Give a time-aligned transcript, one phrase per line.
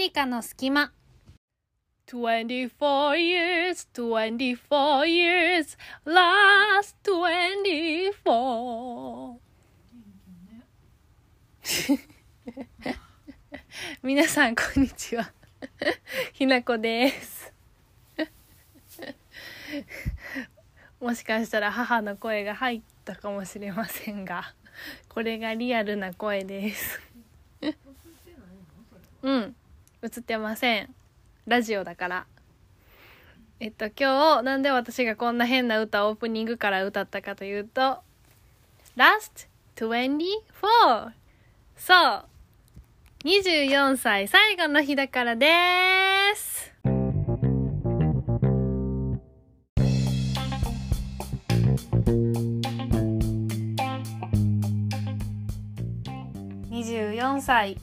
[0.00, 0.92] 何かの隙間。
[2.06, 2.70] 24
[3.16, 5.76] years, 24 years,
[6.06, 9.36] last 24.
[14.02, 15.34] 皆さんこんにちは。
[16.32, 17.52] ひなこです。
[20.98, 24.54] もしかしたら母の声が入ったかもしれませんが
[25.10, 27.02] これがリアルな声です。
[29.20, 29.54] うん
[30.02, 30.94] 映ってません。
[31.46, 32.26] ラジオだから。
[33.60, 37.98] えっと今日なんで私がこんな変な歌オープニングから歌ったかというと
[38.96, 41.12] Last 24
[41.76, 42.24] そう。
[43.24, 45.46] 24歳最後の日だからで
[46.34, 46.72] す。
[56.70, 57.76] 24歳。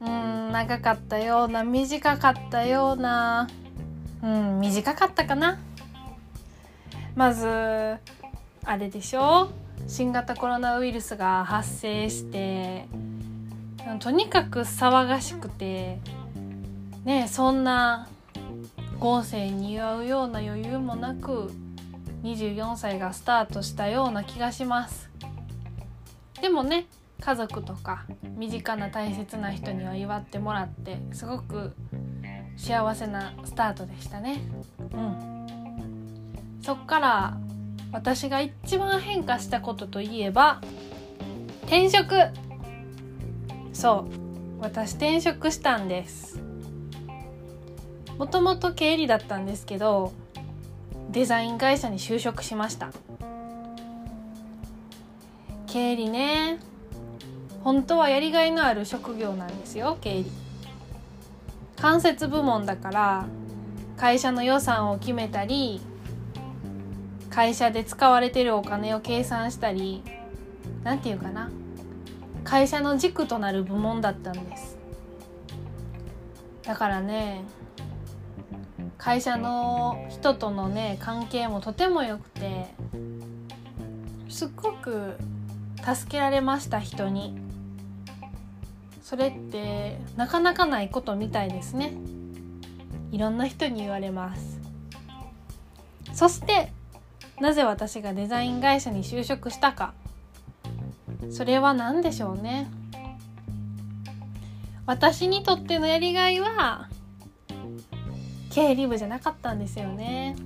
[0.00, 0.41] うん。
[0.52, 3.48] 長かったような短かったような。
[4.22, 5.58] うん短かったかな。
[7.16, 7.46] まず
[8.64, 9.50] あれでしょ？
[9.88, 12.86] 新型コロナウイルスが発生して
[13.98, 15.98] とにかく騒がしくて
[17.04, 18.08] ねそんな
[19.00, 21.50] 豪勢に祝うような余裕もなく
[22.22, 25.10] 24歳がスタートしたような気がします。
[26.40, 26.86] でもね
[27.24, 28.04] 家族とか
[28.36, 31.72] 身近な大切な人には祝ってもらってすごく
[32.56, 34.40] 幸せなスタートでしたね。
[34.92, 35.46] うん。
[36.62, 37.38] そっから
[37.92, 40.60] 私が一番変化したことといえば
[41.66, 42.16] 転職。
[43.72, 44.06] そ
[44.58, 44.60] う。
[44.60, 46.40] 私転職したんです。
[48.18, 50.12] もともと経理だったんですけど
[51.10, 52.90] デザイン会社に就職しました。
[55.66, 56.58] 経理ね
[57.64, 60.26] 本当はやりがいのある職業なんですよ経理。
[61.80, 63.26] 間接部門だから
[63.96, 65.80] 会社の予算を決めたり
[67.30, 70.02] 会社で使われてるお金を計算したり
[70.84, 71.50] 何て言うかな
[72.44, 74.76] 会社の軸となる部門だったんです。
[76.62, 77.42] だからね
[78.98, 82.74] 会社の人とのね関係もとても良くて
[84.28, 85.16] すっごく
[85.84, 87.51] 助けられました人に。
[89.12, 91.92] それってなかなかないことみたいですね。
[93.10, 94.58] いろんな人に言われます。
[96.14, 96.72] そして
[97.38, 99.92] なぜ私がデザイン会社に就職したか。
[101.30, 102.70] それは何でしょうね。
[104.86, 106.88] 私にとってのやりがいは
[108.48, 110.36] 経理部じゃなかったんですよね。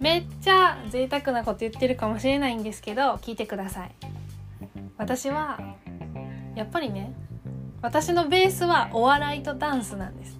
[0.00, 3.94] めっちゃ贅沢なこと言ってるかもしれないんですけど聞いてください。
[4.98, 5.78] 私は
[6.54, 7.14] やっぱりね
[7.82, 10.38] 私のベースはお笑いとダンスなんです。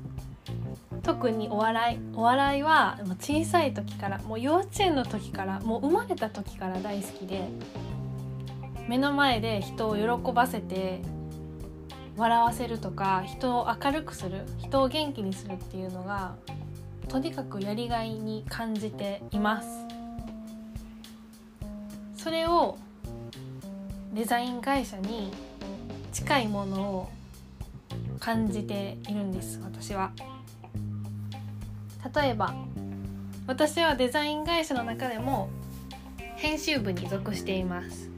[1.03, 1.99] 特にお笑い。
[2.15, 7.49] お笑いは小さい時からもう幼稚園の時からもう生まれた時から大好きで
[8.87, 11.01] 目の前で人を喜ばせて
[12.17, 16.35] 笑わせるとか人を明るくする人を元気にするっていうのが
[17.09, 19.69] とにかくやりがいに感じています。
[22.15, 22.77] それを
[24.13, 25.33] デザイン会社に
[26.13, 27.11] 近いものを
[28.19, 30.13] 感じているんです私は。
[32.15, 32.55] 例えば
[33.47, 35.49] 私はデザイン会社の中でも
[36.37, 38.11] 編集部に属しています。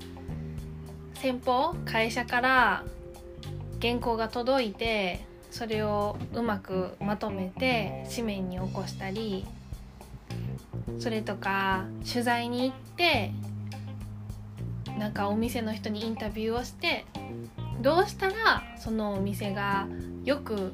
[1.14, 2.84] 先方会社から
[3.80, 9.44] 原稿が届いてそれをうまくまとめて紙面に起こしたり
[10.98, 13.32] それとか取材に行って
[14.98, 17.04] なんかお店の人にインタビューをして
[17.81, 19.88] どうしたらそのお店が
[20.25, 20.72] よく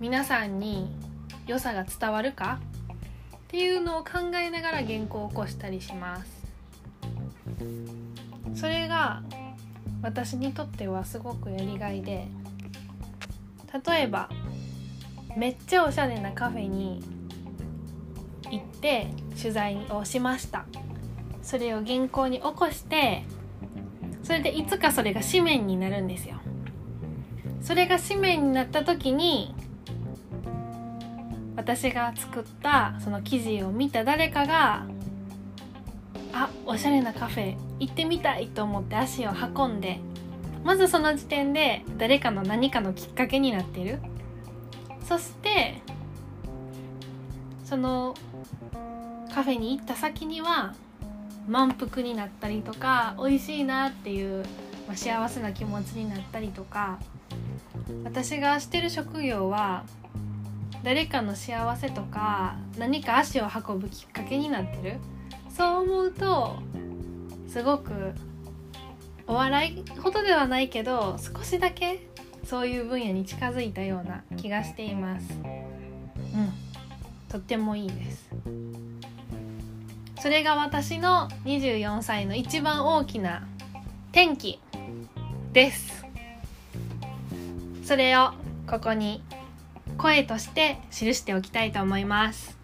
[0.00, 0.90] 皆さんに
[1.46, 2.58] 良さが伝わるか？
[3.36, 6.46] っていうのを考えながら原稿を起こしたりします。
[8.54, 9.22] それが
[10.02, 12.26] 私にとってはすごくやりがいで
[13.86, 14.28] 例えば
[15.36, 17.02] めっちゃおしゃれなカフェに
[18.50, 19.08] 行って
[19.40, 20.64] 取材をしました。
[21.42, 23.24] それを原稿に起こして
[24.26, 26.34] それでいつかそれが紙面になるんですよ。
[27.62, 29.54] それが紙面になった時に
[31.54, 34.84] 私が作ったその記事を見た誰かが
[36.32, 40.00] あおしゃれなカフェ行ってみたいと思って足を運んで
[40.64, 44.00] まずその時点で誰かの何かのきっかけになってる。
[45.04, 45.82] そして
[47.64, 48.14] その
[49.32, 50.74] カフェに行った先には
[51.48, 54.44] 満腹になったりとか美味しいなっていう、
[54.86, 56.98] まあ、幸せな気持ちになったりとか
[58.04, 59.84] 私がしてる職業は
[60.82, 64.98] 誰かの幸せとか何か足を運ぶきっかけになってる。
[65.56, 66.58] そう思うと
[67.48, 68.12] すごく
[69.26, 72.06] お笑いほどではないけど少しだけ
[72.44, 75.32] そういう分野に近づいたような気がしています。
[75.32, 76.52] うん。
[77.28, 78.28] とってもいいです。
[80.26, 83.46] それが私の24歳の一番大きな
[84.10, 84.58] 転機
[85.52, 86.04] です。
[87.84, 88.32] それを
[88.68, 89.22] ここに
[89.96, 92.58] 声として記しておきたいと思います。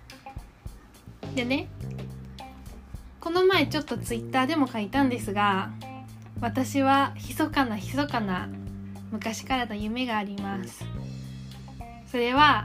[1.36, 1.68] でね
[3.20, 5.70] この前ちょっとツイッターでも書いたんですが
[6.40, 8.48] 私は密かな密かな
[9.12, 10.84] 昔からの夢があります。
[12.10, 12.64] それは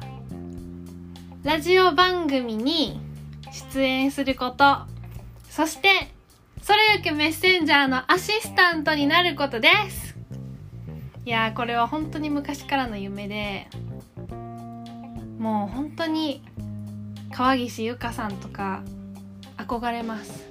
[1.44, 3.05] ラジオ番組に
[3.57, 4.77] 出演すること。
[5.50, 5.89] そして
[6.62, 10.15] それゆけメッセンジャーのアシスタントになることです。
[11.25, 13.68] いやこれは本当に昔からの夢で。
[15.39, 16.44] もう本当に
[17.31, 18.83] 川岸優香さんとか
[19.57, 20.48] 憧れます。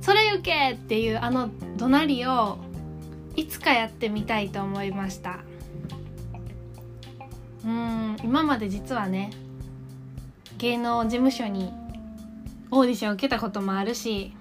[0.00, 2.58] それゆけっていうあの怒鳴りを
[3.36, 5.40] いつかやってみたいと思いました。
[7.64, 9.30] うん今まで実はね
[10.58, 11.72] 芸能事務所に
[12.74, 14.32] オーディション受けたこともあるし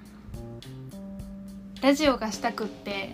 [1.81, 3.09] ラジオがしたくって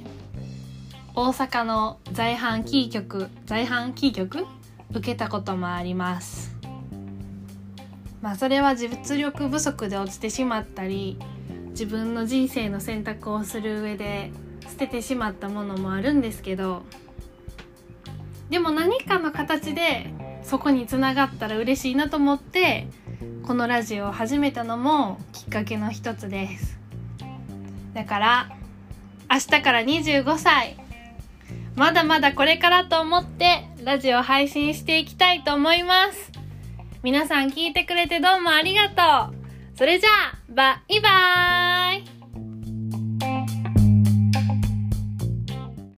[1.15, 4.45] 大阪の在阪キー局在阪キー局
[4.91, 6.55] 受けたこともあります。
[8.21, 11.17] まあそれは実力不足で落ちてしまったり
[11.69, 14.31] 自分の人生の選択をする上で
[14.61, 16.83] 捨ててしまったものもあるんですけど
[18.51, 20.13] でも何かの形で
[20.43, 22.87] そこにつながったら嬉しいなと思って
[23.45, 26.77] このラジオを始めたのもきっかけの一つです。
[27.93, 28.49] だから
[29.29, 30.77] 明日から25歳。
[31.75, 36.31] まだまだこれからと思ってラジオ配信していきたいと思います。
[37.03, 39.35] 皆さん聞いてくれてどうもありがとう。
[39.77, 41.76] それじゃあバイバーイ。